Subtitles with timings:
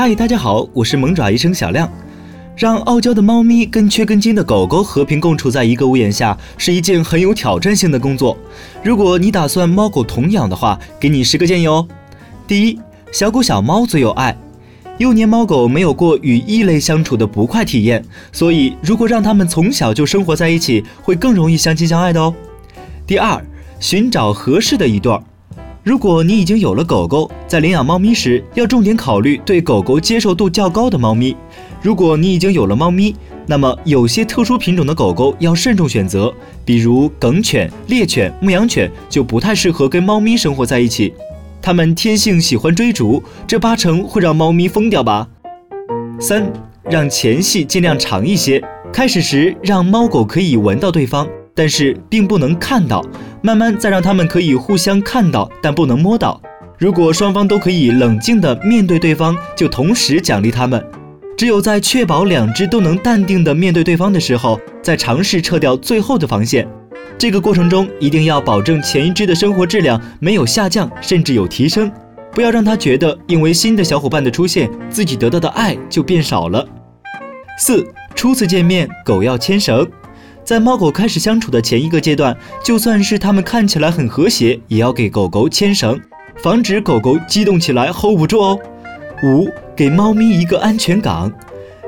[0.00, 1.90] 嗨，大家好，我是萌爪医生小亮。
[2.56, 8.38] 让傲娇的猫咪跟缺根筋的狗狗和平共处在一个屋檐下，是一件很有挑战性的工作。
[8.84, 11.84] 如果你打算猫狗同养的话，给你十个建议哦。
[12.46, 12.78] 第一，
[13.10, 14.38] 小狗小猫最有爱，
[14.98, 22.32] 幼年猫狗没有过与异类相处的不快体验，所以如果让它们从小就生活在一起，会更容易相亲相爱的哦。
[23.04, 23.44] 第二，
[23.80, 25.20] 寻找合适的一对儿。
[25.88, 31.34] 如果你已经有了狗狗，在领养猫咪时要重点考虑对狗狗接受度较高的猫咪。
[31.80, 33.16] 如果你已经有了猫咪，
[33.46, 36.30] 那么有些特殊品种的狗狗要慎重选择，
[36.62, 41.14] 比如梗犬、猎犬、牧羊犬就不太适合跟猫咪生活在一起。
[41.62, 45.26] 它们天性喜欢追逐，这八成会让猫咪疯掉吧。
[46.20, 46.52] 三，
[46.90, 51.26] 让前戏尽量长一些，开始时让猫狗可以闻到对方。
[51.54, 53.04] 但是并不能看到，
[53.48, 56.38] 慢慢再让他们可以互相看到，但不能摸到。
[56.76, 60.84] 如果双方都可以冷静地面对对方，就同时奖励他们。
[61.34, 66.68] 只有在确保两只都能淡定地面对对方的时候，再尝试撤掉最后的防线。
[67.16, 71.90] 这个过程中一定要保证前一只的生活质量没有下降，甚至有提升。
[72.32, 76.62] 不要让他觉得因为新的小伙伴的出现，自己得到的爱就变少了。
[77.58, 77.82] 四，
[78.14, 79.88] 初次见面，狗要牵绳。
[80.48, 86.00] 在猫狗开始相处的前一个阶段，就算是它们看起来很和谐，也要给狗狗牵绳，
[86.42, 88.58] 防止狗狗激动起来 hold 不住哦。
[89.22, 89.46] 五，
[89.76, 91.30] 给猫咪一个安全港，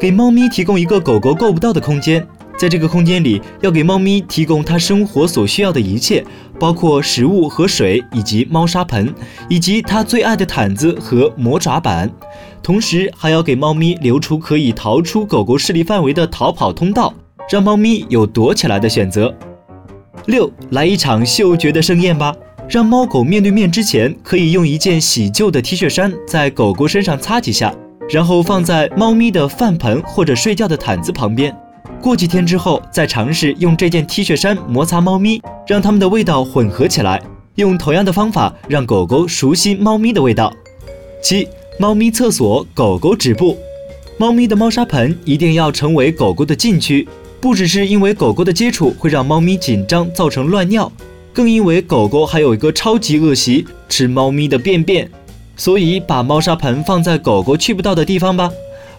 [0.00, 6.24] 给猫咪提供一个狗狗够不到的空间，在这个空间里，要给猫咪提供它生活所需要的一切，
[6.58, 9.14] 包括食物和水，以及猫砂盆，
[9.50, 12.10] 以及它最爱的毯子和魔爪板，
[12.62, 17.12] 同时还要给猫咪留出可以逃出狗狗视力范围的逃跑通道。
[17.48, 19.34] 让猫咪有躲起来的选择。
[20.26, 22.34] 六，来一场嗅觉的盛宴吧！
[22.68, 27.72] 让猫狗面对面之前，可以用一件洗旧的 T 恤衫在狗狗身上擦几下，
[28.10, 31.56] 然后放在猫咪的饭盆或者睡觉的毯子旁边。
[32.02, 37.22] 过几天之后，再尝试用这件 T 恤衫摩擦猫咪，让它们的味道混合起来。
[37.54, 40.52] 用同样的方法让狗狗熟悉猫咪的味道。
[41.22, 41.46] 七，
[41.78, 43.56] 猫咪厕所，狗狗止步。
[44.18, 47.06] 猫咪的猫砂盆一定要成为狗狗的禁区。
[47.40, 50.90] 不只是因为狗狗的接触会让猫咪紧张造成乱尿，
[51.32, 55.08] 更因为狗狗还有一个超级恶习吃猫咪的便便，
[55.56, 58.50] 所以把猫砂盆放在狗狗去不到的地方吧，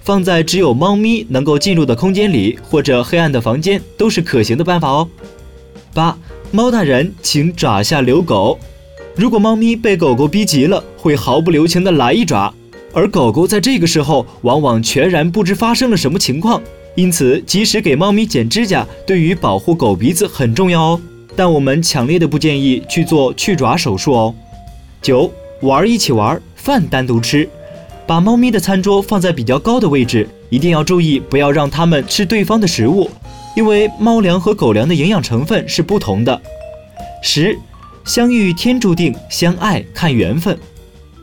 [0.02, 5.09] 放在只有猫咪能够进入的空间里或者黑暗的房间都是可行的办法哦。
[5.94, 6.18] 八，
[6.52, 8.58] 猫大人请爪下留狗，
[9.16, 12.53] 如果猫咪被狗狗逼急了，会毫不留情的来一爪，
[12.97, 16.59] 而狗狗在这个时候往往全然不知发生了什么情况。
[16.96, 21.02] 因此，及时给猫咪剪指甲，对于保护狗鼻子很重要哦。
[21.35, 24.34] 但我们强烈的不建议去做去爪手术哦。
[25.00, 25.31] 九，
[25.62, 27.47] 玩一起玩，饭单独吃，
[28.08, 33.08] 把猫咪的餐桌放在比较高的位置，一定要注意不要让它们吃对方的食物，
[33.56, 36.41] 因为猫粮和狗粮的营养成分是不同的。
[37.22, 37.56] 十，
[38.06, 40.58] 相遇天注定，相爱看缘分。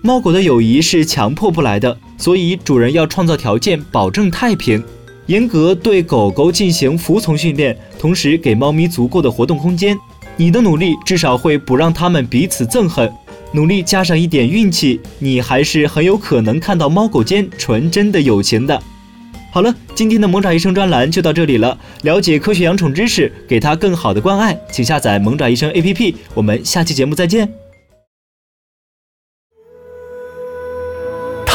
[0.07, 4.85] 猫狗的友谊是强迫不来的，所以主人要创造条件，保证太平。
[5.25, 9.97] 严格对狗狗进行服从训练，同时给猫咪足够的活动空间。
[10.37, 13.11] 你的努力至少会不让它们彼此憎恨。
[13.53, 18.79] 努力加上一点运气，你还是很有可能看到猫狗间纯真的友情的。
[19.51, 21.79] 好了，今天的萌爪医生专栏就到这里了。
[22.03, 26.15] 了解科学养宠知识，给它更好的关爱，请下载萌爪医生 APP。
[26.35, 27.64] 我们下期节目再见。